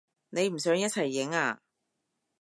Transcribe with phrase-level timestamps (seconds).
[0.31, 1.59] 你唔想一齊影啊？